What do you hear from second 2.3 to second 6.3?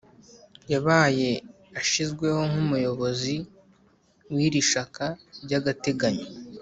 nkumuyobozi wiri shaka byagateganyo